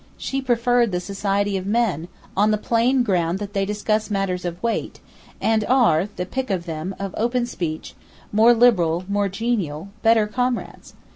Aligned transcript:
She 0.17 0.41
preferred 0.41 0.91
the 0.91 0.99
society 0.99 1.57
of 1.57 1.67
men, 1.67 2.07
on 2.35 2.49
the 2.49 2.57
plain 2.57 3.03
ground 3.03 3.37
that 3.37 3.53
they 3.53 3.65
discuss 3.65 4.09
matters 4.09 4.45
of 4.45 4.57
weight, 4.63 4.99
and 5.39 5.63
are—the 5.65 6.25
pick 6.25 6.49
of 6.49 6.65
them—of 6.65 7.13
open 7.15 7.45
speech, 7.45 7.93
more 8.31 8.51
liberal, 8.55 9.05
more 9.07 9.29
genial, 9.29 9.89
better 10.01 10.25
comrades. 10.25 10.95